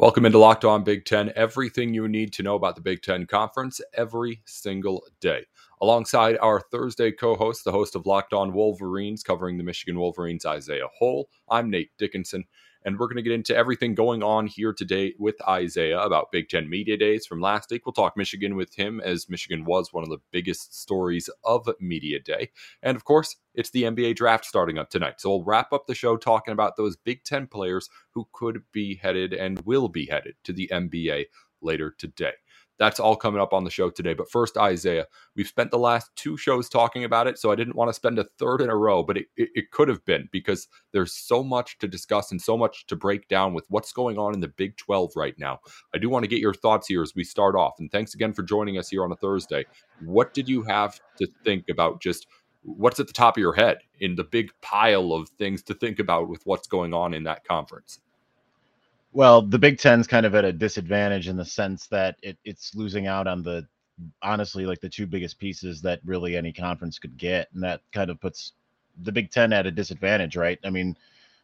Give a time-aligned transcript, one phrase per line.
[0.00, 1.32] Welcome into Locked On Big Ten.
[1.34, 5.44] Everything you need to know about the Big Ten Conference every single day.
[5.82, 10.46] Alongside our Thursday co host, the host of Locked On Wolverines, covering the Michigan Wolverines,
[10.46, 11.28] Isaiah Hole.
[11.50, 12.44] I'm Nate Dickinson.
[12.88, 16.48] And we're going to get into everything going on here today with Isaiah about Big
[16.48, 17.84] Ten Media Days from last week.
[17.84, 22.18] We'll talk Michigan with him, as Michigan was one of the biggest stories of Media
[22.18, 22.50] Day.
[22.82, 25.20] And of course, it's the NBA draft starting up tonight.
[25.20, 28.94] So we'll wrap up the show talking about those Big Ten players who could be
[28.94, 31.26] headed and will be headed to the NBA
[31.60, 32.32] later today.
[32.78, 34.14] That's all coming up on the show today.
[34.14, 37.76] But first, Isaiah, we've spent the last two shows talking about it, so I didn't
[37.76, 40.28] want to spend a third in a row, but it, it, it, could have been
[40.32, 44.18] because there's so much to discuss and so much to break down with what's going
[44.18, 45.58] on in the Big 12 right now.
[45.94, 47.74] I do want to get your thoughts here as we start off.
[47.78, 49.64] And thanks again for joining us here on a Thursday.
[50.04, 52.26] What did you have to think about just
[52.62, 55.98] what's at the top of your head in the big pile of things to think
[55.98, 58.00] about with what's going on in that conference?
[59.12, 62.74] Well, the Big Ten's kind of at a disadvantage in the sense that it, it's
[62.74, 63.66] losing out on the
[64.22, 68.10] honestly like the two biggest pieces that really any conference could get, and that kind
[68.10, 68.52] of puts
[69.02, 70.58] the Big Ten at a disadvantage, right?
[70.64, 70.96] I mean,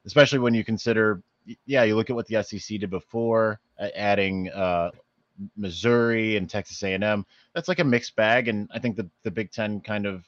[0.07, 1.23] especially when you consider,
[1.67, 3.61] yeah, you look at what the SEC did before,
[3.97, 4.91] adding uh,
[5.57, 7.27] Missouri and Texas A&M.
[7.55, 10.25] That's like a mixed bag, and I think the the Big Ten kind of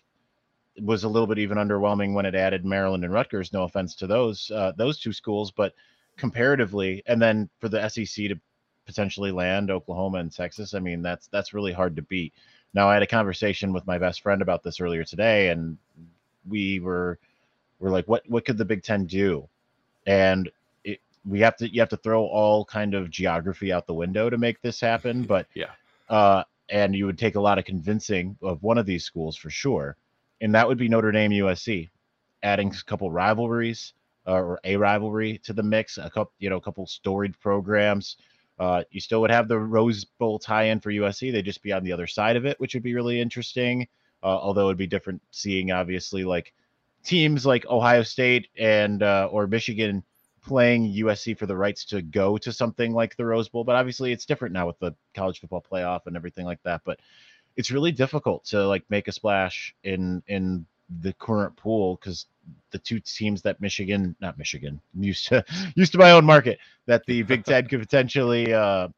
[0.82, 3.52] was a little bit even underwhelming when it added Maryland and Rutgers.
[3.52, 5.74] No offense to those uh, those two schools, but
[6.16, 8.36] comparatively, and then for the SEC to
[8.86, 12.32] potentially land Oklahoma and Texas, I mean that's that's really hard to beat.
[12.74, 15.78] Now I had a conversation with my best friend about this earlier today, and
[16.48, 17.18] we were
[17.78, 19.48] we're like, what what could the Big Ten do?
[20.06, 20.50] And
[20.84, 24.30] it, we have to you have to throw all kind of geography out the window
[24.30, 25.24] to make this happen.
[25.24, 25.72] But yeah,
[26.08, 29.50] uh, and you would take a lot of convincing of one of these schools for
[29.50, 29.96] sure,
[30.40, 31.90] and that would be Notre Dame USC,
[32.42, 33.92] adding a couple rivalries
[34.26, 35.98] uh, or a rivalry to the mix.
[35.98, 38.16] A couple, you know, a couple storied programs.
[38.58, 41.30] Uh, you still would have the Rose Bowl tie-in for USC.
[41.30, 43.86] They'd just be on the other side of it, which would be really interesting.
[44.22, 46.54] Uh, although it'd be different seeing, obviously, like
[47.04, 50.02] teams like Ohio State and uh, or Michigan
[50.42, 53.64] playing USC for the rights to go to something like the Rose Bowl.
[53.64, 56.80] But obviously, it's different now with the college football playoff and everything like that.
[56.84, 56.98] But
[57.56, 60.66] it's really difficult to like make a splash in in
[61.00, 62.26] the current pool because
[62.70, 65.44] the two teams that Michigan, not Michigan, used to
[65.76, 68.88] used to my own market that the Big Ten could potentially uh,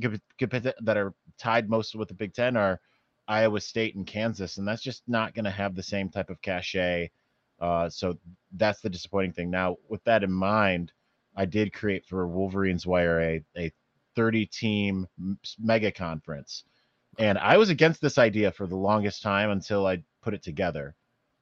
[0.00, 2.80] could, could, that are tied most with the Big Ten are
[3.28, 6.42] Iowa State and Kansas, and that's just not going to have the same type of
[6.42, 7.10] cachet.
[7.60, 8.18] Uh, so
[8.52, 9.50] that's the disappointing thing.
[9.50, 10.92] Now, with that in mind,
[11.36, 13.72] I did create for Wolverines Wire a, a
[14.16, 15.06] 30 team
[15.58, 16.64] mega conference.
[17.18, 20.94] And I was against this idea for the longest time until I put it together.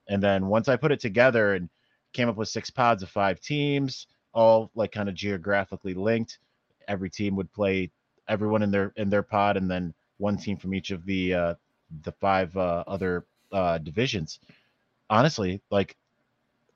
[0.08, 1.68] And then once I put it together and
[2.12, 6.38] came up with six pods of five teams, all like kind of geographically linked,
[6.86, 7.90] every team would play
[8.28, 11.54] everyone in their in their pod, and then one team from each of the uh,
[12.02, 14.40] the five uh, other uh, divisions.
[15.10, 15.96] Honestly, like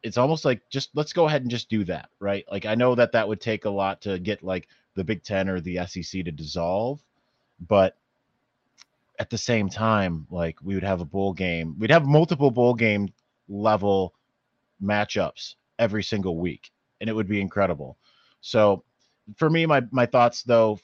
[0.02, 2.44] it's almost like just let's go ahead and just do that, right?
[2.50, 5.48] Like I know that that would take a lot to get like the Big Ten
[5.48, 7.00] or the SEC to dissolve,
[7.66, 7.96] but
[9.18, 12.74] at the same time, like we would have a bowl game, we'd have multiple bowl
[12.74, 13.12] game
[13.48, 14.14] level
[14.82, 16.70] matchups every single week,
[17.00, 17.96] and it would be incredible.
[18.40, 18.84] So,
[19.36, 20.80] for me, my my thoughts though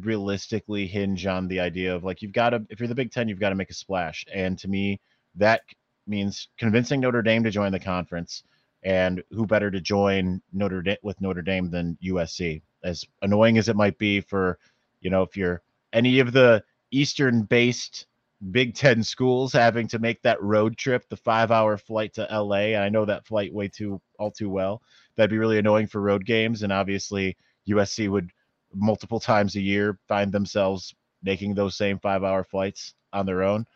[0.00, 3.28] realistically hinge on the idea of like you've got to if you're the Big Ten,
[3.28, 5.00] you've got to make a splash, and to me,
[5.34, 5.62] that
[6.06, 8.42] means convincing Notre Dame to join the conference.
[8.82, 12.62] And who better to join Notre Dame with Notre Dame than USC?
[12.84, 14.58] As annoying as it might be for,
[15.00, 18.06] you know, if you're any of the Eastern-based
[18.50, 22.76] Big Ten schools having to make that road trip, the five-hour flight to LA.
[22.78, 24.82] I know that flight way too all too well.
[25.16, 27.36] That'd be really annoying for road games, and obviously
[27.68, 28.30] USC would
[28.74, 33.66] multiple times a year find themselves making those same five-hour flights on their own.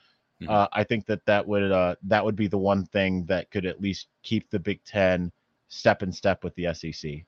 [0.43, 0.53] Mm-hmm.
[0.53, 3.67] Uh, I think that that would uh, that would be the one thing that could
[3.67, 5.33] at least keep the Big Ten
[5.69, 7.25] step in step with the SEC.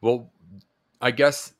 [0.00, 0.30] Well,
[1.00, 1.54] I guess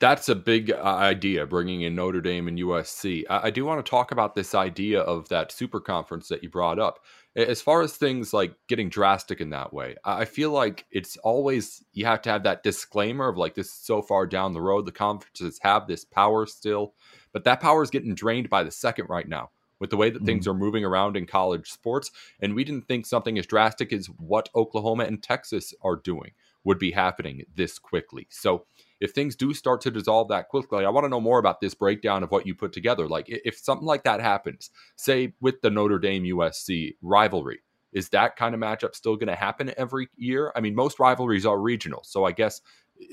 [0.00, 3.24] that's a big uh, idea, bringing in Notre Dame and USC.
[3.30, 6.48] I, I do want to talk about this idea of that super conference that you
[6.48, 7.00] brought up.
[7.36, 11.84] as far as things like getting drastic in that way, I feel like it's always
[11.92, 14.86] you have to have that disclaimer of like this is so far down the road.
[14.86, 16.94] The conferences have this power still,
[17.32, 19.50] but that power is getting drained by the second right now
[19.80, 20.26] with the way that mm-hmm.
[20.26, 22.10] things are moving around in college sports.
[22.40, 26.32] And we didn't think something as drastic as what Oklahoma and Texas are doing
[26.64, 28.26] would be happening this quickly.
[28.30, 28.66] So
[29.00, 31.74] if things do start to dissolve that quickly, I want to know more about this
[31.74, 33.06] breakdown of what you put together.
[33.06, 37.60] Like if something like that happens, say with the Notre Dame USC rivalry,
[37.92, 40.52] is that kind of matchup still going to happen every year?
[40.56, 42.60] I mean, most rivalries are regional, so I guess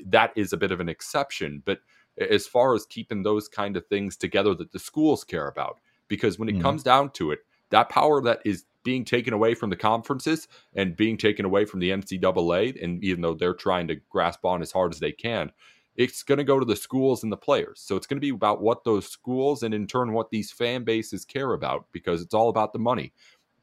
[0.06, 1.62] that is a bit of an exception.
[1.64, 1.80] But
[2.18, 5.78] as far as keeping those kind of things together that the schools care about,
[6.08, 6.62] because when it mm.
[6.62, 7.40] comes down to it,
[7.70, 11.80] that power that is being taken away from the conferences and being taken away from
[11.80, 15.52] the NCAA, and even though they're trying to grasp on as hard as they can,
[15.96, 17.80] it's going to go to the schools and the players.
[17.80, 20.84] So it's going to be about what those schools and in turn what these fan
[20.84, 23.12] bases care about because it's all about the money.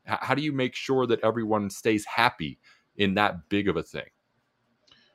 [0.08, 2.60] H- how do you make sure that everyone stays happy
[2.98, 4.10] in that big of a thing?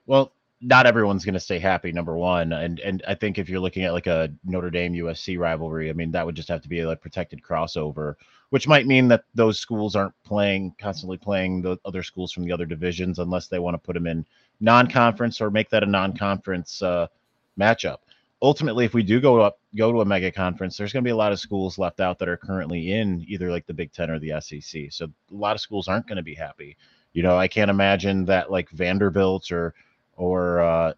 [0.06, 3.60] Well, not everyone's going to stay happy number one and and i think if you're
[3.60, 6.68] looking at like a notre dame usc rivalry i mean that would just have to
[6.68, 8.14] be a like protected crossover
[8.54, 12.52] which might mean that those schools aren't playing constantly playing the other schools from the
[12.52, 14.24] other divisions unless they want to put them in
[14.60, 17.08] non-conference or make that a non-conference uh,
[17.58, 17.96] matchup.
[18.42, 21.10] Ultimately, if we do go up go to a mega conference, there's going to be
[21.10, 24.08] a lot of schools left out that are currently in either like the Big Ten
[24.08, 24.82] or the SEC.
[24.90, 26.76] So a lot of schools aren't going to be happy.
[27.12, 29.74] You know, I can't imagine that like Vanderbilt or
[30.16, 30.92] or uh,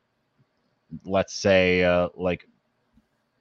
[1.07, 2.47] let's say uh, like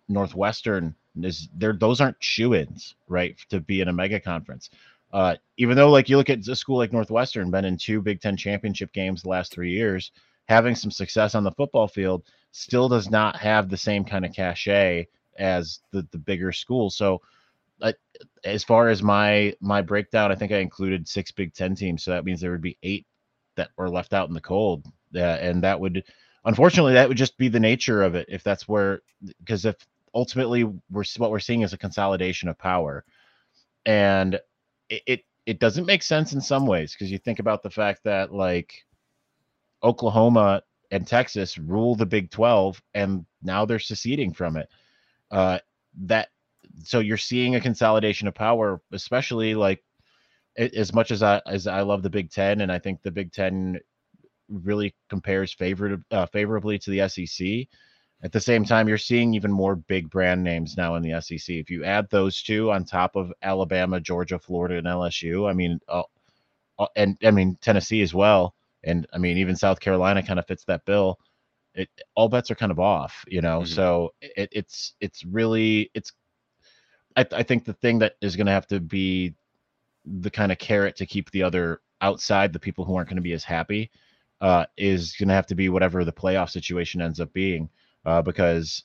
[0.07, 1.73] Northwestern is there.
[1.73, 4.69] Those aren't shoe-ins, right, to be in a mega conference.
[5.13, 8.19] Uh, even though, like, you look at a school like Northwestern, been in two Big
[8.19, 10.11] Ten championship games the last three years,
[10.47, 14.33] having some success on the football field, still does not have the same kind of
[14.33, 15.07] cachet
[15.37, 16.95] as the the bigger schools.
[16.97, 17.21] So,
[17.81, 17.93] uh,
[18.43, 22.11] as far as my my breakdown, I think I included six Big Ten teams, so
[22.11, 23.05] that means there would be eight
[23.55, 24.85] that were left out in the cold,
[25.15, 26.03] uh, and that would,
[26.43, 28.25] unfortunately, that would just be the nature of it.
[28.27, 29.01] If that's where,
[29.39, 29.75] because if
[30.15, 33.03] ultimately we're what we're seeing is a consolidation of power,
[33.85, 34.39] and
[34.89, 38.01] it, it, it doesn't make sense in some ways because you think about the fact
[38.05, 38.73] that like
[39.83, 44.69] Oklahoma and Texas rule the Big 12 and now they're seceding from it.
[45.29, 45.59] Uh,
[46.05, 46.29] that
[46.83, 49.83] so you're seeing a consolidation of power, especially like
[50.57, 53.31] as much as I as I love the Big Ten and I think the Big
[53.31, 53.79] Ten
[54.49, 57.67] really compares favorably uh, favorably to the SEC.
[58.25, 61.47] At the same time, you're seeing even more big brand names now in the SEC.
[61.47, 65.79] If you add those two on top of Alabama, Georgia, Florida, and LSU, I mean,
[65.87, 66.01] uh,
[66.79, 70.47] uh, and I mean Tennessee as well, and I mean even South Carolina kind of
[70.47, 71.19] fits that bill.
[71.75, 73.59] It all bets are kind of off, you know.
[73.59, 73.73] Mm-hmm.
[73.75, 76.11] So it, it's it's really it's.
[77.15, 79.35] I, I think the thing that is going to have to be
[80.03, 83.21] the kind of carrot to keep the other outside, the people who aren't going to
[83.21, 83.91] be as happy,
[84.41, 87.69] uh, is going to have to be whatever the playoff situation ends up being
[88.05, 88.83] uh, because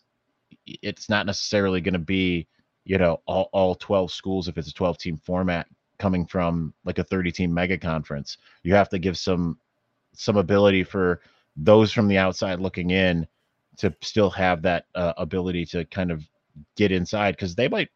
[0.66, 2.46] it's not necessarily going to be
[2.84, 5.66] you know all, all 12 schools if it's a 12 team format
[5.98, 8.38] coming from like a 30 team mega conference.
[8.62, 9.58] You have to give some
[10.14, 11.20] some ability for
[11.56, 13.26] those from the outside looking in
[13.76, 16.24] to still have that uh, ability to kind of
[16.76, 17.88] get inside because they might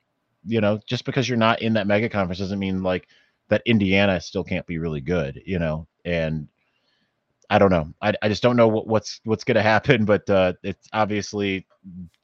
[0.44, 3.08] you know just because you're not in that mega conference doesn't mean like
[3.48, 5.86] that indiana still can't be really good you know?
[6.04, 6.48] And
[7.54, 7.94] I don't know.
[8.02, 11.66] I, I just don't know what, what's what's going to happen, but uh, it's obviously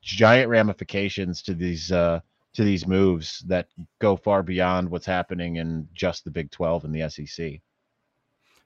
[0.03, 2.19] giant ramifications to these uh,
[2.55, 3.69] to these moves that
[4.01, 7.61] go far beyond what's happening in just the Big Twelve and the SEC.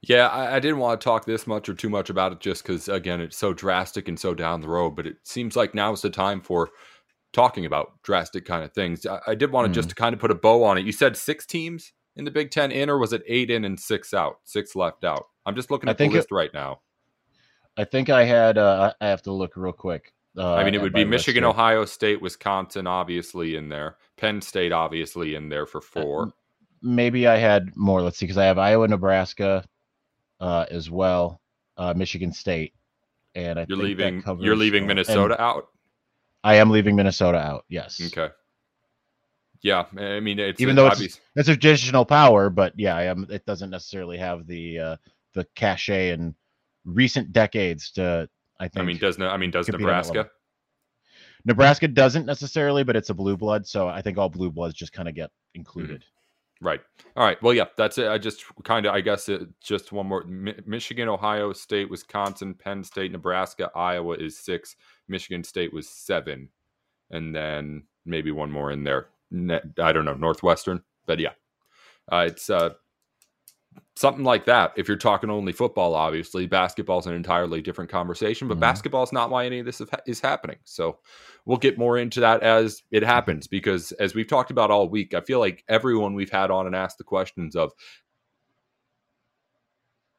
[0.00, 2.62] Yeah, I, I didn't want to talk this much or too much about it just
[2.62, 4.96] because again it's so drastic and so down the road.
[4.96, 6.70] But it seems like now is the time for
[7.34, 9.04] talking about drastic kind of things.
[9.04, 9.74] I, I did want to mm.
[9.74, 10.86] just to kind of put a bow on it.
[10.86, 13.78] You said six teams in the Big Ten in, or was it eight in and
[13.78, 15.26] six out, six left out?
[15.46, 16.80] I'm just looking at the list it, right now.
[17.76, 18.58] I think I had.
[18.58, 20.12] Uh, I have to look real quick.
[20.36, 23.96] Uh, I mean, it would be Michigan, Ohio State, Wisconsin, obviously in there.
[24.16, 26.32] Penn State, obviously in there for uh, four.
[26.82, 28.02] Maybe I had more.
[28.02, 29.64] Let's see, because I have Iowa, Nebraska,
[30.40, 31.40] uh, as well,
[31.76, 32.74] uh, Michigan State,
[33.34, 34.22] and I you're leaving.
[34.40, 35.68] You're leaving Minnesota out.
[36.42, 37.64] I am leaving Minnesota out.
[37.68, 38.00] Yes.
[38.04, 38.32] Okay.
[39.64, 41.00] Yeah, I mean, it's even though it's,
[41.36, 43.26] it's a traditional power, but yeah, I am.
[43.30, 44.96] It doesn't necessarily have the uh,
[45.32, 46.34] the cachet in
[46.84, 48.28] recent decades to
[48.60, 48.82] I think.
[48.82, 50.28] I mean, does I mean does Nebraska?
[51.46, 54.92] Nebraska doesn't necessarily, but it's a blue blood, so I think all blue bloods just
[54.92, 56.00] kind of get included.
[56.00, 56.66] Mm-hmm.
[56.66, 56.80] Right.
[57.16, 57.42] All right.
[57.42, 58.08] Well, yeah, that's it.
[58.08, 60.24] I just kind of, I guess, it, just one more.
[60.24, 64.76] Mi- Michigan, Ohio State, Wisconsin, Penn State, Nebraska, Iowa is six.
[65.08, 66.50] Michigan State was seven,
[67.10, 69.08] and then maybe one more in there.
[69.32, 71.32] I don't know Northwestern, but yeah,
[72.10, 72.70] uh, it's uh,
[73.96, 74.72] something like that.
[74.76, 78.60] If you're talking only football, obviously, basketball's an entirely different conversation, but mm-hmm.
[78.60, 80.56] basketball is not why any of this is happening.
[80.64, 80.98] So
[81.44, 85.14] we'll get more into that as it happens because, as we've talked about all week,
[85.14, 87.72] I feel like everyone we've had on and asked the questions of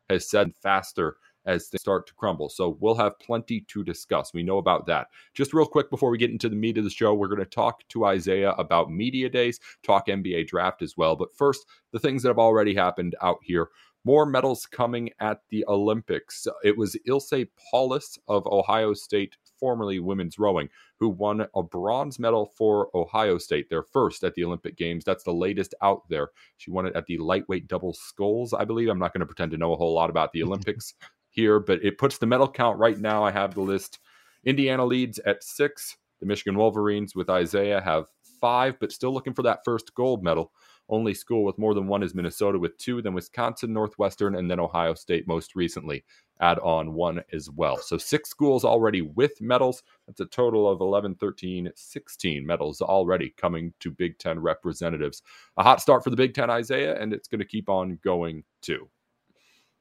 [0.10, 2.50] has said faster as they start to crumble.
[2.50, 4.34] So we'll have plenty to discuss.
[4.34, 5.08] We know about that.
[5.34, 7.46] Just real quick before we get into the meat of the show, we're going to
[7.46, 11.16] talk to Isaiah about media days, talk NBA draft as well.
[11.16, 13.70] But first, the things that have already happened out here.
[14.04, 16.48] More medals coming at the Olympics.
[16.64, 22.54] It was Ilse Paulis of Ohio State, formerly women's rowing, who won a bronze medal
[22.56, 25.04] for Ohio State, their first at the Olympic Games.
[25.04, 26.30] That's the latest out there.
[26.58, 28.90] She won it at the lightweight double sculls, I believe.
[28.90, 30.94] I'm not going to pretend to know a whole lot about the Olympics
[31.36, 33.24] here, but it puts the medal count right now.
[33.24, 34.00] I have the list.
[34.46, 35.98] Indiana leads at six.
[36.22, 38.06] The Michigan Wolverines with Isaiah have
[38.40, 40.52] five, but still looking for that first gold medal.
[40.88, 44.60] Only school with more than one is Minnesota with two, then Wisconsin, Northwestern, and then
[44.60, 46.06] Ohio State most recently
[46.42, 47.78] add on one as well.
[47.78, 49.82] So six schools already with medals.
[50.06, 55.24] That's a total of 11, 13, 16 medals already coming to Big Ten representatives.
[55.58, 58.44] A hot start for the Big Ten, Isaiah, and it's going to keep on going
[58.62, 58.88] too.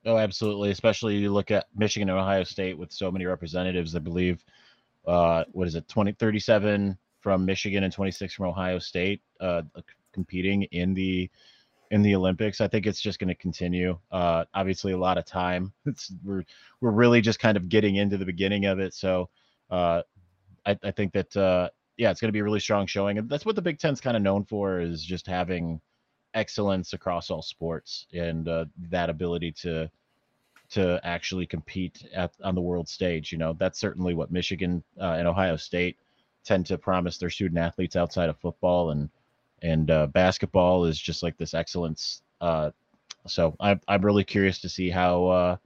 [0.07, 0.71] Oh, absolutely.
[0.71, 3.97] Especially you look at Michigan and Ohio State with so many representatives.
[3.97, 4.45] I believe,
[5.07, 9.63] uh, what is it, 20, 37 from Michigan and 26 from Ohio State uh,
[10.13, 11.31] competing in the
[11.91, 12.61] in the Olympics.
[12.61, 13.99] I think it's just going to continue.
[14.11, 15.73] Uh, obviously, a lot of time.
[15.87, 16.45] It's we're
[16.81, 18.95] we're really just kind of getting into the beginning of it.
[18.95, 19.31] So
[19.71, 20.03] uh,
[20.67, 23.29] I, I think that uh, yeah, it's going to be a really strong showing, and
[23.29, 25.81] that's what the Big Ten's kind of known for is just having
[26.35, 29.91] excellence across all sports and uh, that ability to
[30.71, 33.33] to actually compete at on the world stage.
[33.33, 35.97] You know, that's certainly what Michigan uh, and Ohio State
[36.45, 39.09] tend to promise their student athletes outside of football and
[39.63, 42.23] and uh, basketball is just like this excellence.
[42.41, 42.71] Uh,
[43.27, 45.57] so I'm I'm really curious to see how uh,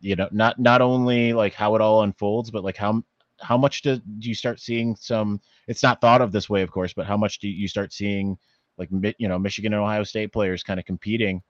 [0.00, 3.02] you know not not only like how it all unfolds, but like how
[3.40, 5.40] how much do, do you start seeing some?
[5.68, 8.38] It's not thought of this way, of course, but how much do you start seeing?
[8.78, 11.42] Like you know Michigan and Ohio State players kind of competing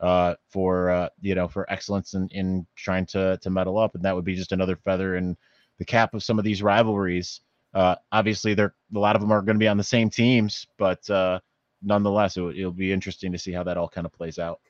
[0.00, 4.04] uh, for uh, you know for excellence in, in trying to to medal up, and
[4.04, 5.36] that would be just another feather in
[5.78, 7.40] the cap of some of these rivalries.
[7.74, 10.66] Uh, obviously, they're a lot of them are going to be on the same teams,
[10.78, 11.38] but uh,
[11.82, 14.60] nonetheless, it, it'll be interesting to see how that all kind of plays out.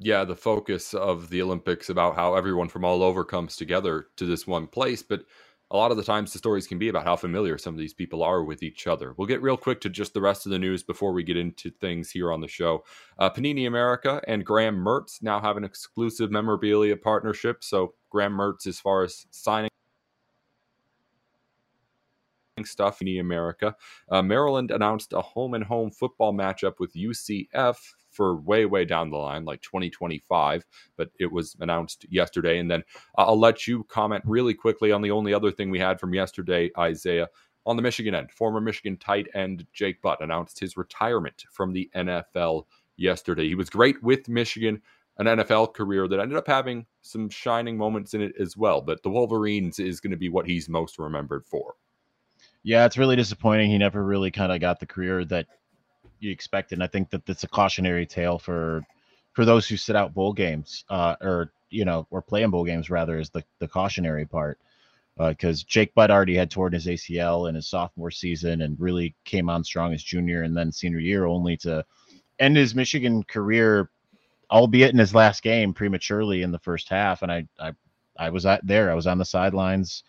[0.00, 4.26] Yeah, the focus of the Olympics about how everyone from all over comes together to
[4.26, 5.24] this one place, but
[5.70, 7.92] a lot of the times the stories can be about how familiar some of these
[7.92, 9.14] people are with each other.
[9.16, 11.70] We'll get real quick to just the rest of the news before we get into
[11.70, 12.84] things here on the show.
[13.18, 17.62] Uh, Panini America and Graham Mertz now have an exclusive memorabilia partnership.
[17.62, 19.68] So, Graham Mertz, as far as signing
[22.64, 23.76] stuff in America.
[24.10, 27.76] Uh, Maryland announced a home and home football matchup with UCF
[28.18, 32.58] for way, way down the line, like 2025, but it was announced yesterday.
[32.58, 32.82] And then
[33.16, 36.12] uh, I'll let you comment really quickly on the only other thing we had from
[36.12, 37.28] yesterday, Isaiah.
[37.64, 41.88] On the Michigan end, former Michigan tight end Jake Butt announced his retirement from the
[41.94, 42.64] NFL
[42.96, 43.46] yesterday.
[43.46, 44.82] He was great with Michigan,
[45.18, 48.80] an NFL career that ended up having some shining moments in it as well.
[48.80, 51.74] But the Wolverines is going to be what he's most remembered for.
[52.64, 53.70] Yeah, it's really disappointing.
[53.70, 55.46] He never really kind of got the career that
[56.20, 56.72] you expect.
[56.72, 58.82] And I think that that's a cautionary tale for
[59.32, 62.64] for those who sit out bowl games, uh, or you know, or play in bowl
[62.64, 64.58] games rather, is the the cautionary part.
[65.16, 69.16] Because uh, Jake Butt already had torn his ACL in his sophomore season and really
[69.24, 71.84] came on strong his junior and then senior year, only to
[72.38, 73.90] end his Michigan career,
[74.48, 77.22] albeit in his last game prematurely in the first half.
[77.22, 77.72] And I I
[78.16, 78.90] I was at there.
[78.90, 80.04] I was on the sidelines,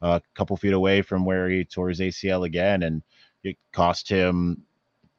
[0.00, 3.02] uh, a couple feet away from where he tore his ACL again, and
[3.42, 4.64] it cost him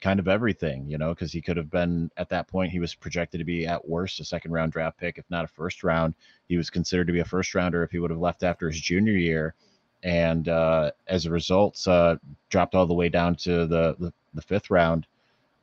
[0.03, 2.93] kind of everything, you know, because he could have been at that point, he was
[2.93, 6.13] projected to be at worst a second round draft pick, if not a first round.
[6.49, 8.81] He was considered to be a first rounder if he would have left after his
[8.81, 9.55] junior year.
[10.03, 12.17] And uh, as a result, uh,
[12.49, 15.07] dropped all the way down to the, the, the fifth round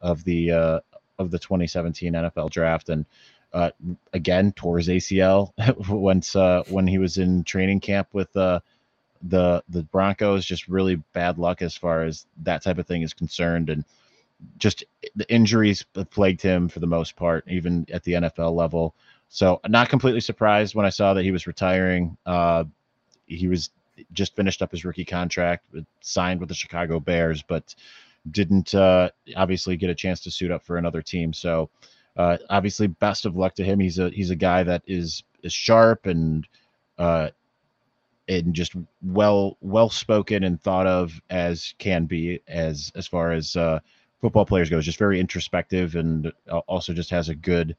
[0.01, 0.81] of the uh,
[1.19, 2.89] of the 2017 NFL draft.
[2.89, 3.05] And
[3.53, 3.73] uh,
[4.15, 5.53] again, tore his ACL
[5.91, 8.61] once uh, when he was in training camp with uh,
[9.21, 10.47] the the Broncos.
[10.47, 13.69] Just really bad luck as far as that type of thing is concerned.
[13.69, 13.85] And
[14.59, 14.85] just
[15.17, 18.95] the injuries plagued him for the most part, even at the NFL level.
[19.29, 22.17] So, not completely surprised when I saw that he was retiring.
[22.27, 22.65] Uh,
[23.27, 23.71] he was
[24.13, 25.67] just finished up his rookie contract,
[26.01, 27.75] signed with the Chicago Bears, but
[28.31, 31.33] didn't uh, obviously get a chance to suit up for another team.
[31.33, 31.71] So,
[32.17, 33.79] uh, obviously, best of luck to him.
[33.79, 36.47] He's a he's a guy that is is sharp and
[36.99, 37.31] uh,
[38.29, 43.57] and just well well spoken and thought of as can be as as far as
[43.57, 43.81] uh,
[44.21, 44.85] football players goes.
[44.85, 46.33] Just very introspective and
[46.67, 47.77] also just has a good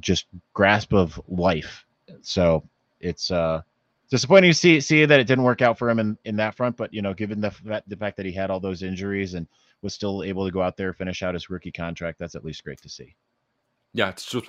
[0.00, 1.84] just grasp of life.
[2.22, 2.64] So
[3.00, 3.62] it's uh
[4.10, 6.76] disappointing to see see that it didn't work out for him in, in that front.
[6.76, 9.46] But you know, given the the fact that he had all those injuries and
[9.82, 12.64] was still able to go out there finish out his rookie contract, that's at least
[12.64, 13.14] great to see.
[13.94, 14.48] Yeah, it's just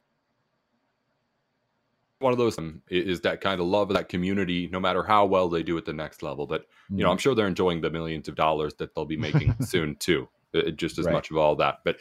[2.20, 5.26] one of those um, is that kind of love of that community, no matter how
[5.26, 6.46] well they do at the next level.
[6.48, 7.12] That you know, mm-hmm.
[7.12, 10.28] I'm sure they're enjoying the millions of dollars that they'll be making soon too.
[10.76, 11.14] Just as right.
[11.14, 11.80] much of all that.
[11.84, 11.98] But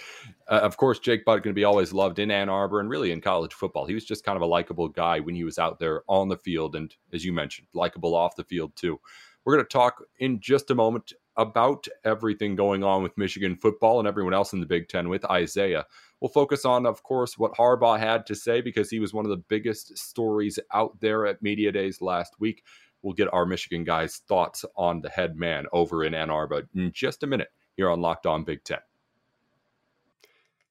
[0.49, 3.13] uh, of course, Jake Butt going to be always loved in Ann Arbor and really
[3.13, 3.87] in college football.
[3.87, 6.37] He was just kind of a likable guy when he was out there on the
[6.37, 9.01] field, and as you mentioned, likable off the field too.
[9.45, 13.99] We're going to talk in just a moment about everything going on with Michigan football
[13.99, 15.87] and everyone else in the Big Ten with Isaiah.
[16.21, 19.31] We'll focus on, of course, what Harbaugh had to say because he was one of
[19.31, 22.65] the biggest stories out there at Media Days last week.
[23.03, 26.91] We'll get our Michigan guys' thoughts on the head man over in Ann Arbor in
[26.93, 28.81] just a minute here on Locked On Big Ten.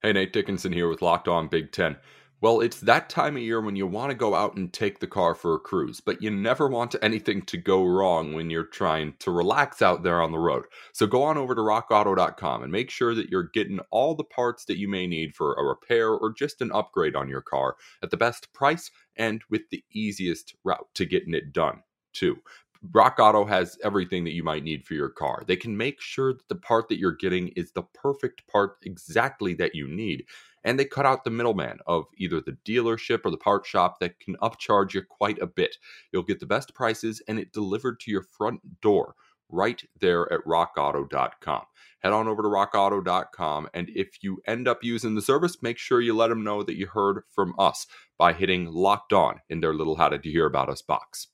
[0.03, 1.95] Hey, Nate Dickinson here with Locked On Big Ten.
[2.39, 5.07] Well, it's that time of year when you want to go out and take the
[5.07, 9.15] car for a cruise, but you never want anything to go wrong when you're trying
[9.19, 10.65] to relax out there on the road.
[10.93, 14.65] So go on over to rockauto.com and make sure that you're getting all the parts
[14.65, 18.11] that you may need for a repair or just an upgrade on your car at
[18.11, 21.81] the best price and with the easiest route to getting it done,
[22.13, 22.37] too.
[22.91, 25.43] Rock Auto has everything that you might need for your car.
[25.45, 29.53] They can make sure that the part that you're getting is the perfect part exactly
[29.55, 30.25] that you need
[30.67, 34.19] and they cut out the middleman of either the dealership or the part shop that
[34.19, 35.77] can upcharge you quite a bit.
[36.11, 39.15] You'll get the best prices and it delivered to your front door
[39.49, 41.61] right there at rockauto.com.
[41.99, 46.01] Head on over to rockauto.com and if you end up using the service, make sure
[46.01, 49.73] you let them know that you heard from us by hitting locked on in their
[49.73, 51.27] little how did you hear about us box.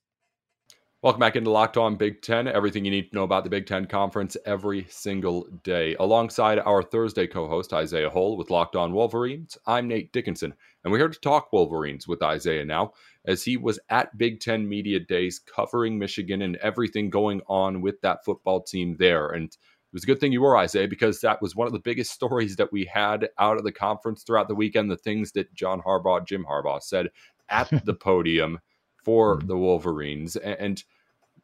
[1.04, 2.48] Welcome back into Locked On Big Ten.
[2.48, 5.98] Everything you need to know about the Big Ten Conference every single day.
[6.00, 10.94] Alongside our Thursday co host, Isaiah Hole with Locked On Wolverines, I'm Nate Dickinson, and
[10.94, 12.94] we're here to talk Wolverines with Isaiah now,
[13.26, 18.00] as he was at Big Ten Media Days covering Michigan and everything going on with
[18.00, 19.28] that football team there.
[19.28, 19.58] And it
[19.92, 22.56] was a good thing you were, Isaiah, because that was one of the biggest stories
[22.56, 24.90] that we had out of the conference throughout the weekend.
[24.90, 27.10] The things that John Harbaugh, Jim Harbaugh said
[27.50, 28.60] at the podium
[29.04, 29.48] for mm-hmm.
[29.48, 30.36] the Wolverines.
[30.38, 30.84] And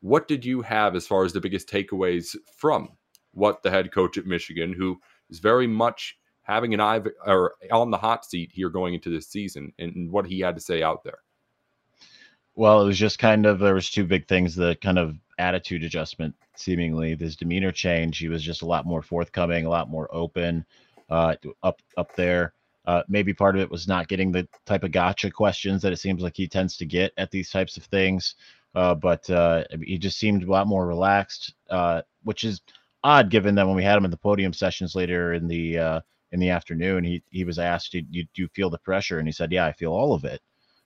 [0.01, 2.89] what did you have as far as the biggest takeaways from
[3.31, 7.91] what the head coach at Michigan, who is very much having an eye or on
[7.91, 11.03] the hot seat here going into this season, and what he had to say out
[11.03, 11.19] there?
[12.55, 15.83] Well, it was just kind of there was two big things: the kind of attitude
[15.83, 18.17] adjustment, seemingly his demeanor change.
[18.17, 20.65] He was just a lot more forthcoming, a lot more open
[21.09, 22.53] uh, up up there.
[22.85, 25.99] Uh, maybe part of it was not getting the type of gotcha questions that it
[25.99, 28.35] seems like he tends to get at these types of things.
[28.75, 32.61] Uh, but uh, he just seemed a lot more relaxed, uh, which is
[33.03, 35.99] odd given that when we had him in the podium sessions later in the uh,
[36.31, 39.27] in the afternoon, he he was asked, "Do you, do you feel the pressure?" And
[39.27, 40.41] he said, "Yeah, I feel all of it."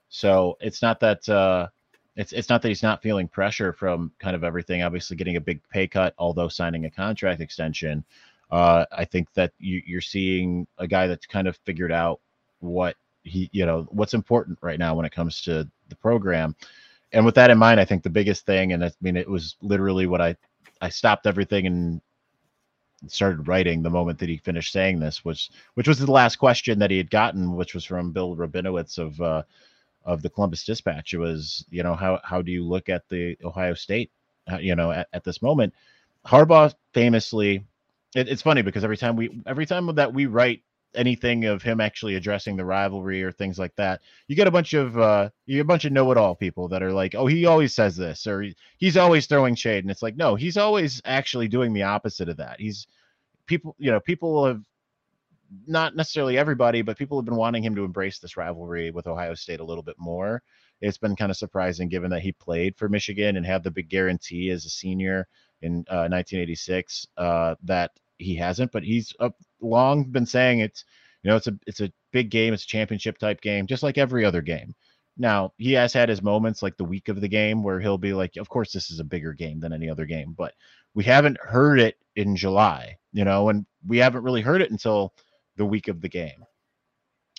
[0.08, 1.68] So it's not that uh,
[2.16, 4.82] it's it's not that he's not feeling pressure from kind of everything.
[4.82, 8.04] Obviously, getting a big pay cut, although signing a contract extension.
[8.50, 12.20] I think that you, you're seeing a guy that's kind of figured out
[12.60, 16.54] what he, you know, what's important right now when it comes to the program.
[17.14, 19.56] And with that in mind, I think the biggest thing, and I mean, it was
[19.62, 20.36] literally what I,
[20.80, 22.00] I stopped everything and
[23.06, 26.78] started writing the moment that he finished saying this was, which was the last question
[26.80, 29.42] that he had gotten, which was from Bill Rabinowitz of, uh,
[30.04, 31.14] of the Columbus Dispatch.
[31.14, 34.10] It was, you know, how how do you look at the Ohio State,
[34.50, 35.72] uh, you know, at, at this moment?
[36.26, 37.64] Harbaugh famously
[38.14, 40.62] it, it's funny because every time we every time that we write
[40.94, 44.74] anything of him actually addressing the rivalry or things like that, you get a bunch
[44.74, 47.96] of uh you a bunch of know-it-all people that are like, oh, he always says
[47.96, 48.44] this or
[48.78, 52.36] he's always throwing shade, and it's like, no, he's always actually doing the opposite of
[52.38, 52.60] that.
[52.60, 52.86] He's
[53.46, 54.62] people, you know, people have
[55.66, 59.34] not necessarily everybody, but people have been wanting him to embrace this rivalry with Ohio
[59.34, 60.42] State a little bit more.
[60.80, 63.88] It's been kind of surprising given that he played for Michigan and had the big
[63.88, 65.28] guarantee as a senior
[65.62, 69.30] in uh, 1986 uh, that he hasn't, but he's uh,
[69.64, 70.84] long been saying it's
[71.22, 73.98] you know it's a it's a big game, it's a championship type game, just like
[73.98, 74.74] every other game.
[75.16, 78.12] Now he has had his moments like the week of the game where he'll be
[78.12, 80.54] like, of course this is a bigger game than any other game, but
[80.94, 85.14] we haven't heard it in July, you know, and we haven't really heard it until
[85.56, 86.44] the week of the game.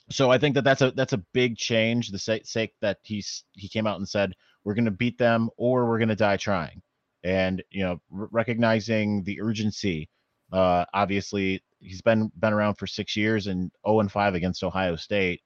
[0.10, 2.10] So I think that that's a that's a big change.
[2.10, 4.34] The sake that he's he came out and said
[4.64, 6.82] we're going to beat them or we're going to die trying,
[7.24, 10.10] and you know recognizing the urgency
[10.52, 14.96] uh, obviously, he's been been around for six years and 0 and 5 against Ohio
[14.96, 15.42] State.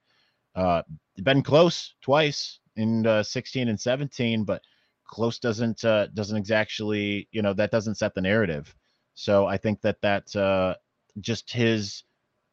[0.54, 0.82] Uh,
[1.22, 4.62] been close twice in uh, 16 and 17, but
[5.06, 8.74] close doesn't uh, doesn't exactly you know that doesn't set the narrative.
[9.14, 10.74] So I think that that uh,
[11.20, 12.04] just his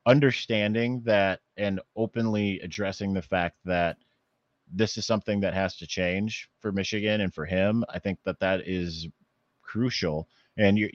[0.05, 3.97] understanding that and openly addressing the fact that
[4.71, 7.85] this is something that has to change for Michigan and for him.
[7.89, 9.07] I think that that is
[9.61, 10.27] crucial.
[10.57, 10.89] And you,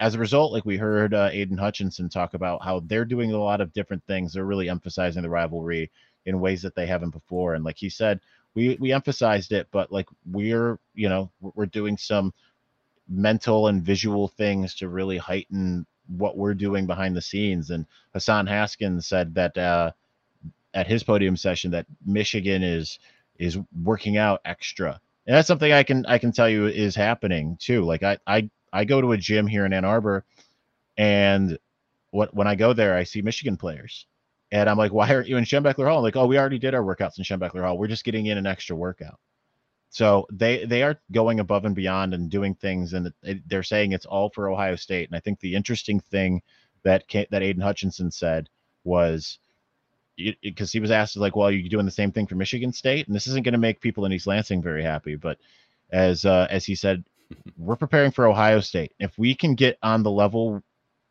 [0.00, 3.38] as a result, like we heard uh, Aidan Hutchinson talk about how they're doing a
[3.38, 4.32] lot of different things.
[4.32, 5.90] They're really emphasizing the rivalry
[6.26, 7.54] in ways that they haven't before.
[7.54, 8.20] And like he said,
[8.54, 12.32] we we emphasized it, but like we're you know we're doing some
[13.08, 17.70] mental and visual things to really heighten what we're doing behind the scenes.
[17.70, 19.92] And Hassan Haskins said that uh,
[20.72, 22.98] at his podium session that Michigan is
[23.38, 25.00] is working out extra.
[25.26, 27.84] And that's something I can I can tell you is happening too.
[27.84, 30.24] Like I I I go to a gym here in Ann Arbor
[30.96, 31.58] and
[32.10, 34.06] what when I go there I see Michigan players.
[34.52, 35.98] And I'm like, why aren't you in Schembechler Hall?
[35.98, 37.78] I'm like, oh, we already did our workouts in Schembechler Hall.
[37.78, 39.18] We're just getting in an extra workout.
[39.90, 43.12] So they they are going above and beyond and doing things, and
[43.46, 45.08] they're saying it's all for Ohio State.
[45.08, 46.42] And I think the interesting thing
[46.82, 48.48] that that Aidan Hutchinson said
[48.82, 49.38] was
[50.16, 53.14] because he was asked like, "Well, you're doing the same thing for Michigan State?" And
[53.14, 55.38] this isn't going to make people in East Lansing very happy, but
[55.90, 57.04] as uh, as he said,
[57.56, 58.92] we're preparing for Ohio State.
[58.98, 60.62] If we can get on the level,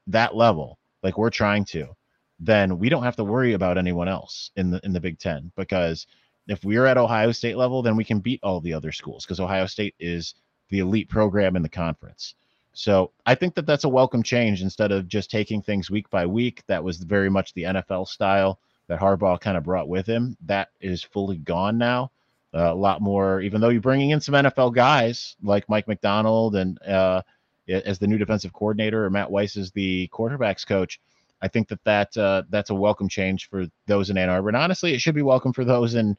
[0.07, 1.95] that level, like we're trying to,
[2.39, 5.51] then we don't have to worry about anyone else in the in the Big Ten
[5.55, 6.07] because
[6.47, 9.39] if we're at Ohio State level, then we can beat all the other schools because
[9.39, 10.35] Ohio State is
[10.69, 12.35] the elite program in the conference.
[12.73, 16.25] So I think that that's a welcome change instead of just taking things week by
[16.25, 16.63] week.
[16.67, 20.35] That was very much the NFL style that Harbaugh kind of brought with him.
[20.45, 22.11] That is fully gone now.
[22.53, 26.55] Uh, a lot more, even though you're bringing in some NFL guys like Mike Macdonald
[26.55, 27.21] and uh,
[27.67, 30.99] as the new defensive coordinator, or Matt Weiss is the quarterbacks coach.
[31.41, 34.57] I think that that uh, that's a welcome change for those in Ann Arbor, and
[34.57, 36.15] honestly, it should be welcome for those in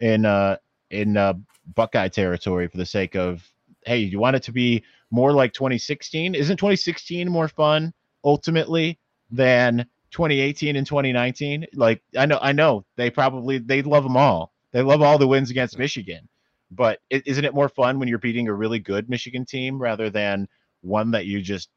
[0.00, 0.56] in uh,
[0.90, 1.34] in uh,
[1.74, 3.48] Buckeye territory for the sake of
[3.84, 6.34] hey, you want it to be more like 2016?
[6.34, 7.94] Isn't 2016 more fun
[8.24, 8.98] ultimately
[9.30, 14.52] than 2018 and 2019 like i know i know they probably they love them all
[14.76, 16.28] they love all the wins against michigan
[16.70, 20.46] but isn't it more fun when you're beating a really good michigan team rather than
[20.82, 21.70] one that you just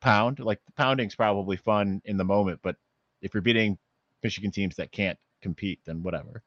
[0.00, 2.76] pound like pounding's probably fun in the moment but
[3.22, 3.78] if you're beating
[4.22, 6.42] michigan teams that can't compete then whatever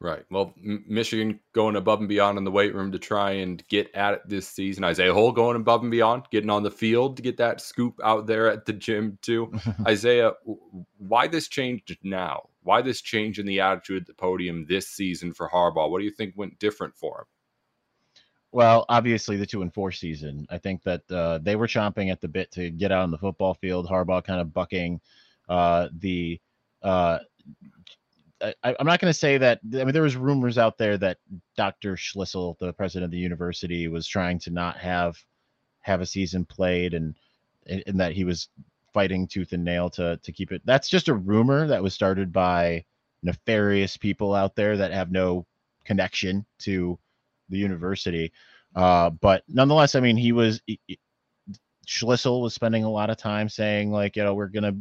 [0.00, 0.24] Right.
[0.30, 3.90] Well, M- Michigan going above and beyond in the weight room to try and get
[3.94, 4.84] at it this season.
[4.84, 8.26] Isaiah Hole going above and beyond, getting on the field to get that scoop out
[8.26, 9.50] there at the gym too.
[9.86, 10.32] Isaiah,
[10.98, 12.50] why this change now?
[12.64, 15.88] Why this change in the attitude at the podium this season for Harbaugh?
[15.90, 17.26] What do you think went different for him?
[18.52, 20.46] Well, obviously the two and four season.
[20.50, 23.18] I think that uh, they were chomping at the bit to get out on the
[23.18, 23.88] football field.
[23.88, 25.00] Harbaugh kind of bucking
[25.48, 26.40] uh, the
[26.82, 27.18] uh,
[28.62, 29.60] I, am not going to say that.
[29.72, 31.18] I mean, there was rumors out there that
[31.56, 31.96] Dr.
[31.96, 35.16] Schlissel, the president of the university, was trying to not have
[35.80, 37.14] have a season played, and
[37.66, 38.48] and that he was
[38.94, 40.62] fighting tooth and nail to to keep it.
[40.64, 42.84] That's just a rumor that was started by
[43.22, 45.46] nefarious people out there that have no
[45.84, 46.98] connection to
[47.50, 48.32] the university.
[48.74, 50.62] Uh, but nonetheless, I mean, he was
[51.86, 54.74] Schlissel was spending a lot of time saying like, you know, we're gonna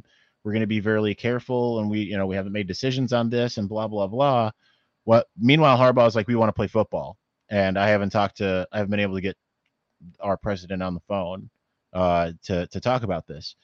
[0.43, 3.58] we're to be very careful and we you know we haven't made decisions on this
[3.58, 4.52] and blah blah blah
[5.06, 7.17] what meanwhile harbaugh is like we want to play football
[7.49, 9.38] and i haven't talked to i haven't been able to get
[10.19, 11.49] our president on the phone
[11.93, 13.56] uh to to talk about this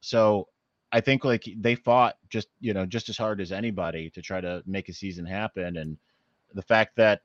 [0.00, 0.48] so
[0.92, 4.40] i think like they fought just you know just as hard as anybody to try
[4.40, 5.96] to make a season happen and
[6.54, 7.22] the fact that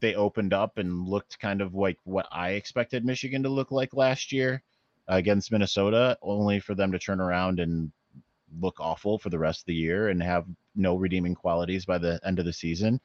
[0.00, 3.94] they opened up and looked kind of like what i expected michigan to look like
[3.94, 4.62] last year
[5.08, 7.90] against minnesota only for them to turn around and
[8.60, 12.20] look awful for the rest of the year and have no redeeming qualities by the
[12.24, 13.00] end of the season.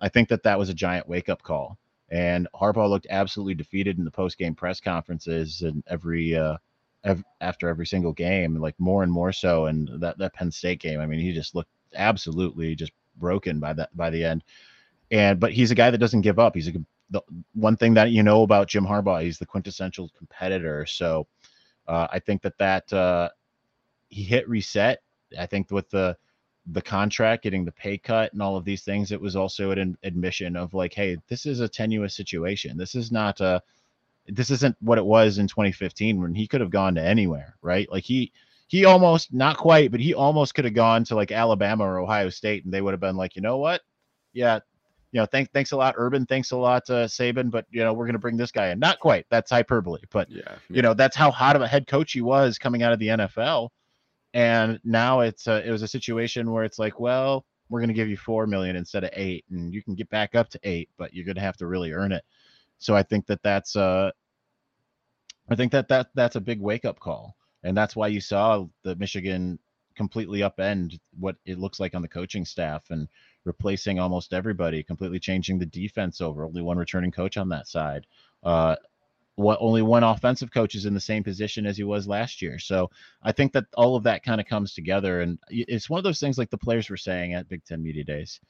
[0.00, 1.78] I think that that was a giant wake up call.
[2.10, 6.56] And Harbaugh looked absolutely defeated in the post game press conferences and every uh,
[7.06, 9.66] ev- after every single game, like more and more so.
[9.66, 13.72] And that that Penn State game, I mean, he just looked absolutely just broken by
[13.72, 14.44] that by the end.
[15.10, 16.54] And but he's a guy that doesn't give up.
[16.54, 16.72] He's a
[17.10, 17.22] the
[17.54, 20.84] one thing that you know about Jim Harbaugh, he's the quintessential competitor.
[20.86, 21.26] So
[21.86, 23.28] uh, I think that that uh,
[24.08, 25.02] he hit reset.
[25.38, 26.16] I think with the
[26.72, 29.96] the contract, getting the pay cut, and all of these things, it was also an
[30.02, 32.76] admission of like, hey, this is a tenuous situation.
[32.76, 33.62] This is not a
[34.28, 37.90] this isn't what it was in 2015 when he could have gone to anywhere, right?
[37.90, 38.32] Like he
[38.68, 42.30] he almost not quite, but he almost could have gone to like Alabama or Ohio
[42.30, 43.82] State, and they would have been like, you know what?
[44.32, 44.60] Yeah,
[45.12, 46.26] you know, thanks thanks a lot, Urban.
[46.26, 47.50] Thanks a lot, uh, Saban.
[47.50, 48.78] But you know, we're gonna bring this guy in.
[48.78, 49.26] Not quite.
[49.30, 50.56] That's hyperbole, but yeah, yeah.
[50.68, 53.08] you know, that's how hot of a head coach he was coming out of the
[53.08, 53.70] NFL
[54.36, 57.94] and now it's a, it was a situation where it's like well we're going to
[57.94, 60.88] give you 4 million instead of 8 and you can get back up to 8
[60.98, 62.22] but you're going to have to really earn it
[62.78, 64.10] so i think that that's uh
[65.50, 68.64] i think that that that's a big wake up call and that's why you saw
[68.82, 69.58] the michigan
[69.96, 73.08] completely upend what it looks like on the coaching staff and
[73.44, 76.44] replacing almost everybody, completely changing the defense over.
[76.44, 78.06] Only one returning coach on that side.
[78.42, 78.76] Uh,
[79.36, 82.58] what only one offensive coach is in the same position as he was last year.
[82.58, 82.90] So
[83.22, 86.20] I think that all of that kind of comes together, and it's one of those
[86.20, 88.40] things like the players were saying at Big Ten Media Days,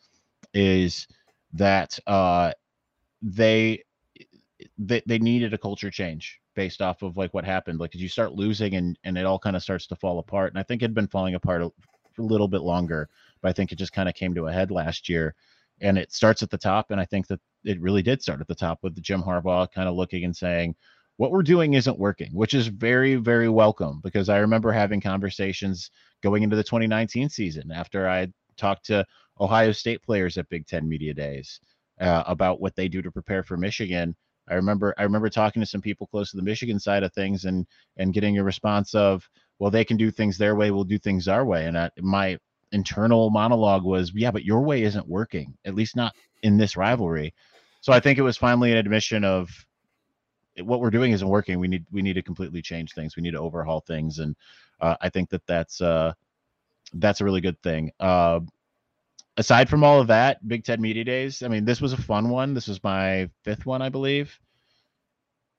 [0.55, 1.09] is
[1.55, 2.53] that uh,
[3.21, 3.83] they
[4.79, 7.79] they they needed a culture change based off of like what happened.
[7.79, 10.59] Like, you start losing and and it all kind of starts to fall apart, and
[10.59, 11.71] I think it had been falling apart a,
[12.19, 13.09] a little bit longer,
[13.43, 15.35] but I think it just kind of came to a head last year
[15.81, 16.91] and it starts at the top.
[16.91, 19.89] And I think that it really did start at the top with Jim Harbaugh kind
[19.89, 20.75] of looking and saying,
[21.17, 25.91] what we're doing isn't working, which is very, very welcome because I remember having conversations
[26.23, 29.05] going into the 2019 season after I talked to
[29.41, 31.61] Ohio State players at Big Ten Media Days
[32.01, 34.15] uh, about what they do to prepare for Michigan.
[34.49, 37.45] I remember I remember talking to some people close to the Michigan side of things
[37.45, 39.29] and and getting a response of,
[39.59, 41.67] well, they can do things their way, we'll do things our way.
[41.67, 42.39] And I, my
[42.73, 47.35] internal monologue was, yeah, but your way isn't working, at least not in this rivalry.
[47.81, 49.49] So I think it was finally an admission of
[50.63, 51.59] what we're doing isn't working.
[51.59, 53.17] We need we need to completely change things.
[53.17, 54.35] We need to overhaul things, and
[54.81, 56.13] uh, I think that that's uh,
[56.95, 57.91] that's a really good thing.
[58.01, 58.41] Uh,
[59.37, 61.43] aside from all of that, Big Ten Media Days.
[61.43, 62.55] I mean, this was a fun one.
[62.55, 64.39] This was my fifth one, I believe.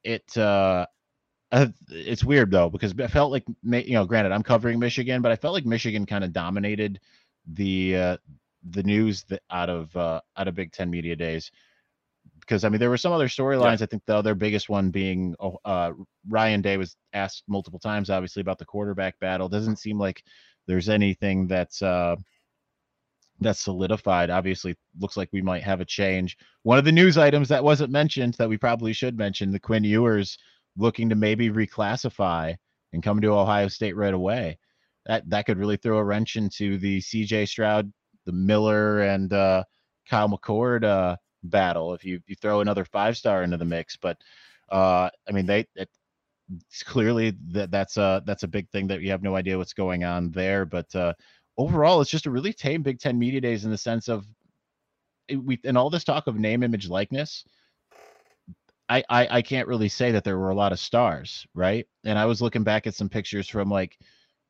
[0.03, 0.85] It uh,
[1.51, 5.31] uh, it's weird though because I felt like you know, granted, I'm covering Michigan, but
[5.31, 6.99] I felt like Michigan kind of dominated
[7.53, 8.17] the uh,
[8.71, 11.51] the news that out of uh, out of Big Ten media days.
[12.39, 13.79] Because I mean, there were some other storylines.
[13.79, 13.83] Yeah.
[13.83, 15.91] I think the other biggest one being oh, uh,
[16.29, 19.49] Ryan Day was asked multiple times, obviously, about the quarterback battle.
[19.49, 20.23] Doesn't seem like
[20.65, 22.15] there's anything that's uh,
[23.39, 24.29] that's solidified.
[24.29, 26.37] Obviously, looks like we might have a change.
[26.63, 29.83] One of the news items that wasn't mentioned that we probably should mention: the Quinn
[29.83, 30.37] Ewers
[30.75, 32.55] looking to maybe reclassify
[32.93, 34.57] and come to Ohio State right away.
[35.05, 37.91] That that could really throw a wrench into the CJ Stroud,
[38.25, 39.63] the Miller, and uh,
[40.09, 43.97] Kyle McCord uh, battle if you you throw another five star into the mix.
[43.97, 44.17] But
[44.69, 45.89] uh, I mean, they it,
[46.49, 49.73] it's clearly that that's a that's a big thing that you have no idea what's
[49.73, 50.65] going on there.
[50.65, 51.13] But uh,
[51.57, 54.25] overall, it's just a really tame Big Ten media days in the sense of
[55.29, 57.43] we and all this talk of name, image, likeness.
[58.89, 61.85] I, I I can't really say that there were a lot of stars, right?
[62.05, 63.97] And I was looking back at some pictures from like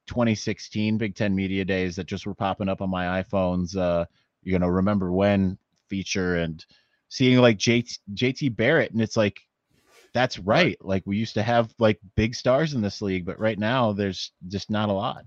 [0.08, 3.76] 2016 Big Ten Media Days that just were popping up on my iPhones.
[3.76, 4.06] Uh,
[4.44, 5.58] you know, remember when
[5.90, 6.64] feature and
[7.10, 9.40] seeing like JT, JT Barrett, and it's like
[10.14, 10.78] that's right.
[10.82, 14.32] Like we used to have like big stars in this league, but right now there's
[14.48, 15.26] just not a lot.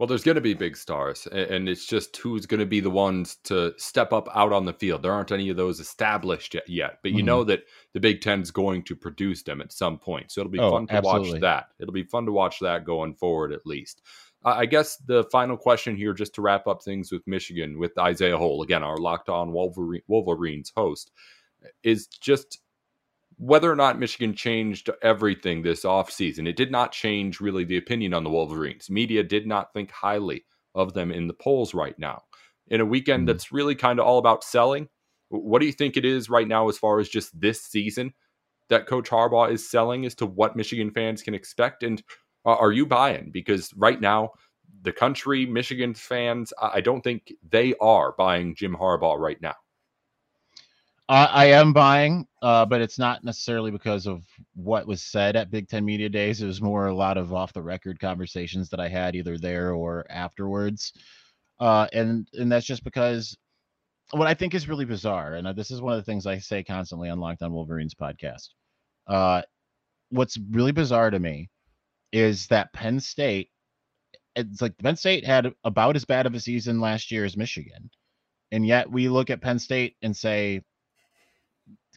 [0.00, 2.88] Well, there's going to be big stars, and it's just who's going to be the
[2.88, 5.02] ones to step up out on the field.
[5.02, 7.26] There aren't any of those established yet, but you mm-hmm.
[7.26, 10.32] know that the Big Ten is going to produce them at some point.
[10.32, 11.32] So it'll be oh, fun to absolutely.
[11.32, 11.66] watch that.
[11.78, 14.00] It'll be fun to watch that going forward, at least.
[14.42, 18.38] I guess the final question here, just to wrap up things with Michigan, with Isaiah
[18.38, 21.10] Hole, again, our Locked On Wolverine, Wolverines host,
[21.82, 22.60] is just
[23.40, 28.12] whether or not Michigan changed everything this offseason, it did not change really the opinion
[28.12, 28.90] on the Wolverines.
[28.90, 32.20] Media did not think highly of them in the polls right now.
[32.68, 33.26] In a weekend mm-hmm.
[33.28, 34.88] that's really kind of all about selling,
[35.30, 38.12] what do you think it is right now as far as just this season
[38.68, 41.82] that Coach Harbaugh is selling as to what Michigan fans can expect?
[41.82, 42.02] And
[42.44, 43.30] are you buying?
[43.32, 44.32] Because right now,
[44.82, 49.54] the country, Michigan fans, I don't think they are buying Jim Harbaugh right now.
[51.10, 54.22] I, I am buying, uh, but it's not necessarily because of
[54.54, 56.40] what was said at Big Ten Media Days.
[56.40, 59.74] It was more a lot of off the record conversations that I had either there
[59.74, 60.92] or afterwards,
[61.58, 63.36] uh, and and that's just because
[64.12, 66.62] what I think is really bizarre, and this is one of the things I say
[66.62, 68.50] constantly on Locked On Wolverines podcast.
[69.08, 69.42] Uh,
[70.10, 71.50] what's really bizarre to me
[72.12, 73.50] is that Penn State,
[74.36, 77.90] it's like Penn State had about as bad of a season last year as Michigan,
[78.52, 80.62] and yet we look at Penn State and say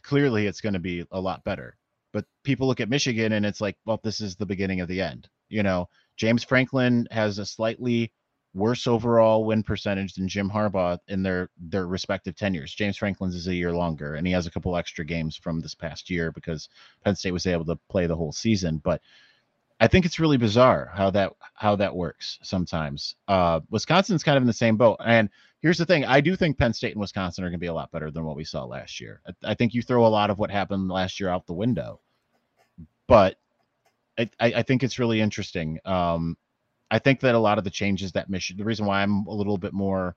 [0.04, 1.76] clearly it's going to be a lot better.
[2.12, 5.00] But people look at Michigan and it's like, well, this is the beginning of the
[5.00, 5.28] end.
[5.48, 8.12] You know, James Franklin has a slightly
[8.54, 12.72] worse overall win percentage than Jim Harbaugh in their their respective tenures.
[12.72, 15.74] James Franklin's is a year longer, and he has a couple extra games from this
[15.74, 16.68] past year because
[17.04, 18.80] Penn State was able to play the whole season.
[18.84, 19.00] But
[19.84, 23.16] I think it's really bizarre how that how that works sometimes.
[23.28, 25.28] Uh, Wisconsin's kind of in the same boat, and
[25.60, 27.74] here's the thing: I do think Penn State and Wisconsin are going to be a
[27.74, 29.20] lot better than what we saw last year.
[29.26, 32.00] I, I, think you throw a lot of what happened last year out the window,
[33.06, 33.36] but
[34.18, 35.78] I, I think it's really interesting.
[35.84, 36.38] Um,
[36.90, 39.34] I think that a lot of the changes that Michigan, the reason why I'm a
[39.34, 40.16] little bit more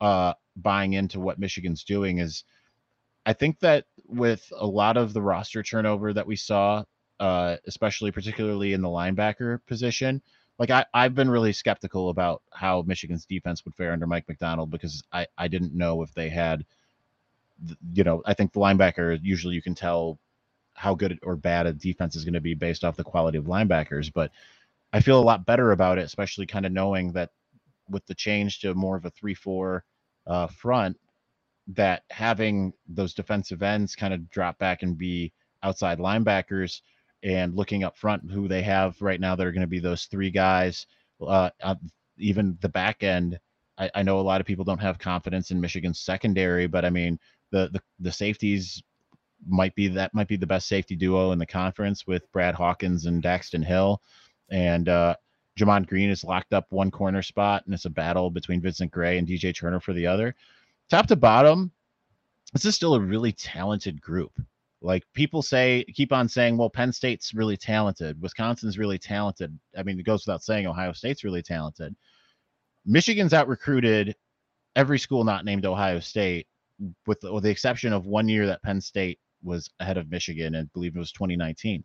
[0.00, 2.44] uh, buying into what Michigan's doing is,
[3.26, 6.84] I think that with a lot of the roster turnover that we saw,
[7.20, 10.22] uh, especially particularly in the linebacker position,
[10.58, 14.70] like I, I've been really skeptical about how Michigan's defense would fare under Mike Macdonald
[14.70, 16.64] because I, I didn't know if they had,
[17.92, 20.18] you know, I think the linebacker usually you can tell
[20.74, 23.44] how good or bad a defense is going to be based off the quality of
[23.44, 24.10] linebackers.
[24.12, 24.30] But
[24.92, 27.30] I feel a lot better about it, especially kind of knowing that
[27.88, 29.84] with the change to more of a three-four
[30.26, 30.98] uh, front,
[31.68, 36.80] that having those defensive ends kind of drop back and be outside linebackers
[37.22, 40.06] and looking up front who they have right now that are going to be those
[40.06, 40.86] three guys.
[41.20, 41.74] Uh, uh,
[42.18, 43.38] even the back end,
[43.78, 46.90] I, I, know a lot of people don't have confidence in Michigan's secondary, but I
[46.90, 47.18] mean
[47.50, 48.82] the the, the safeties
[49.46, 53.06] might be that might be the best safety duo in the conference with Brad Hawkins
[53.06, 54.00] and Daxton Hill,
[54.50, 55.14] and uh,
[55.58, 59.18] Gemon Green is locked up one corner spot, and it's a battle between Vincent Gray
[59.18, 60.34] and DJ Turner for the other.
[60.88, 61.70] Top to bottom,
[62.52, 64.32] this is still a really talented group.
[64.82, 68.20] Like people say, keep on saying, well, Penn State's really talented.
[68.22, 69.58] Wisconsin's really talented.
[69.76, 71.94] I mean, it goes without saying, Ohio State's really talented.
[72.86, 74.16] Michigan's out recruited
[74.76, 76.46] every school not named Ohio State,
[77.06, 80.54] with the, with the exception of one year that Penn State was ahead of Michigan,
[80.54, 81.84] and I believe it was 2019.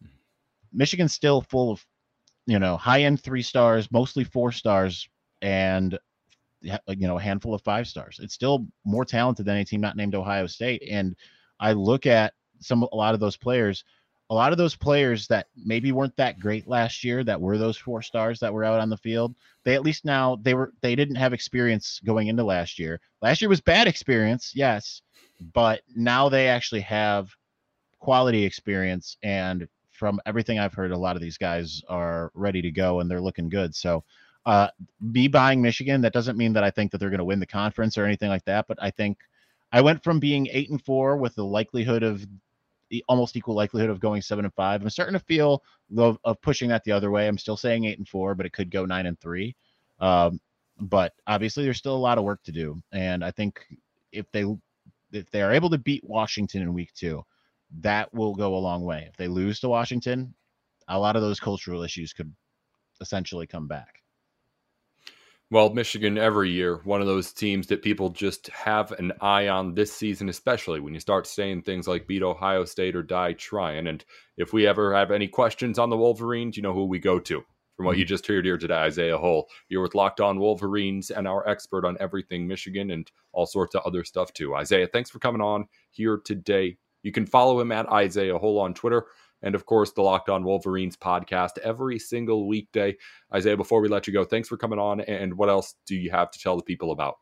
[0.00, 0.08] Hmm.
[0.72, 1.84] Michigan's still full of,
[2.46, 5.08] you know, high end three stars, mostly four stars,
[5.42, 5.98] and
[6.62, 8.20] you know, a handful of five stars.
[8.22, 11.16] It's still more talented than a team not named Ohio State, and
[11.60, 13.84] I look at some a lot of those players,
[14.30, 17.76] a lot of those players that maybe weren't that great last year, that were those
[17.76, 19.34] four stars that were out on the field.
[19.64, 23.00] They at least now they were they didn't have experience going into last year.
[23.22, 25.02] Last year was bad experience, yes,
[25.52, 27.28] but now they actually have
[28.00, 29.68] quality experience and
[30.00, 33.20] from everything I've heard, a lot of these guys are ready to go and they're
[33.20, 33.74] looking good.
[33.74, 34.02] So,
[34.46, 34.68] uh,
[34.98, 37.46] me buying Michigan, that doesn't mean that I think that they're going to win the
[37.46, 39.18] conference or anything like that, but I think
[39.72, 42.26] I went from being eight and four with the likelihood of
[42.90, 44.82] the almost equal likelihood of going seven and five.
[44.82, 45.62] I'm starting to feel
[45.96, 47.28] of, of pushing that the other way.
[47.28, 49.54] I'm still saying eight and four, but it could go nine and three.
[50.00, 50.40] Um,
[50.80, 53.64] but obviously, there's still a lot of work to do, and I think
[54.12, 54.44] if they
[55.12, 57.24] if they are able to beat Washington in week two,
[57.80, 59.06] that will go a long way.
[59.08, 60.34] If they lose to Washington,
[60.88, 62.32] a lot of those cultural issues could
[63.00, 63.99] essentially come back.
[65.52, 69.74] Well, Michigan every year, one of those teams that people just have an eye on
[69.74, 73.88] this season, especially when you start saying things like beat Ohio State or die trying.
[73.88, 74.04] And
[74.36, 77.42] if we ever have any questions on the Wolverines, you know who we go to.
[77.76, 78.10] From what you mm-hmm.
[78.10, 81.96] just heard here today, Isaiah Hole, you're with Locked On Wolverines and our expert on
[81.98, 84.54] everything Michigan and all sorts of other stuff too.
[84.54, 86.76] Isaiah, thanks for coming on here today.
[87.02, 89.06] You can follow him at Isaiah Hole on Twitter
[89.42, 92.96] and of course the Locked On Wolverines podcast every single weekday.
[93.34, 95.00] Isaiah, before we let you go, thanks for coming on.
[95.00, 97.16] And what else do you have to tell the people about?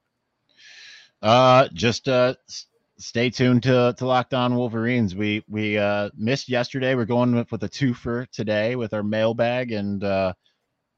[1.20, 2.35] Uh, just uh,
[2.98, 5.14] stay tuned to to Locked On Wolverines.
[5.14, 6.94] We we uh missed yesterday.
[6.94, 10.33] We're going with, with a twofer today with our mailbag and uh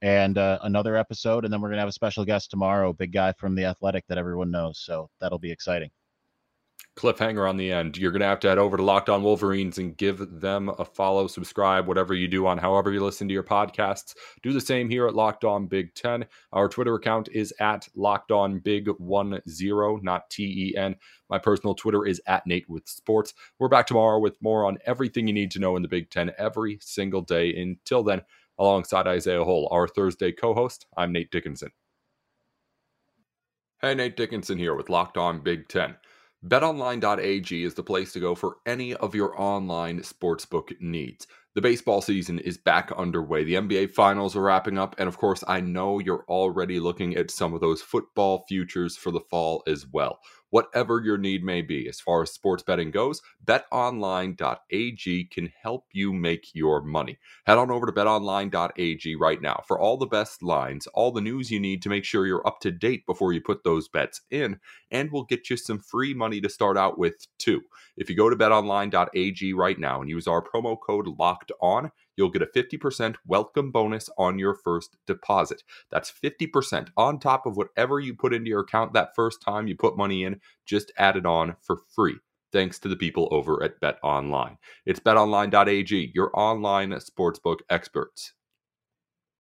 [0.02, 3.33] and uh, another episode, and then we're gonna have a special guest tomorrow, big guy
[3.33, 4.78] from the Athletic that everyone knows.
[4.78, 5.90] So that'll be exciting
[6.97, 7.97] cliffhanger on the end.
[7.97, 10.85] You're going to have to head over to Locked On Wolverines and give them a
[10.85, 14.14] follow, subscribe, whatever you do on however you listen to your podcasts.
[14.43, 16.27] Do the same here at Locked On Big Ten.
[16.53, 20.97] Our Twitter account is at Locked On Big One Zero, not T E N.
[21.29, 23.35] My personal Twitter is at Nate with Sports.
[23.59, 26.33] We're back tomorrow with more on everything you need to know in the Big Ten
[26.38, 27.55] every single day.
[27.55, 28.23] Until then,
[28.59, 31.71] alongside Isaiah Hole, our Thursday co-host, I'm Nate Dickinson.
[33.81, 35.97] Hey, Nate Dickinson here with Locked On Big Ten.
[36.46, 41.26] BetOnline.ag is the place to go for any of your online sportsbook needs.
[41.55, 43.44] The baseball season is back underway.
[43.44, 44.94] The NBA finals are wrapping up.
[44.98, 49.11] And of course, I know you're already looking at some of those football futures for
[49.11, 50.18] the fall as well.
[50.50, 56.12] Whatever your need may be, as far as sports betting goes, betonline.ag can help you
[56.12, 57.18] make your money.
[57.46, 61.50] Head on over to betonline.ag right now for all the best lines, all the news
[61.50, 64.58] you need to make sure you're up to date before you put those bets in,
[64.90, 67.62] and we'll get you some free money to start out with too.
[67.96, 72.29] If you go to betonline.ag right now and use our promo code LOCKED ON, you'll
[72.29, 75.62] get a 50% welcome bonus on your first deposit.
[75.91, 79.75] That's 50% on top of whatever you put into your account that first time you
[79.75, 82.16] put money in, just add it on for free.
[82.53, 84.59] Thanks to the people over at Bet Online.
[84.85, 88.35] It's betonline.ag, your online sportsbook experts.